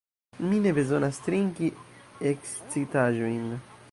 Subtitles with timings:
[0.51, 1.69] Mi ne bezonas trinki
[2.31, 3.49] ekscitaĵojn.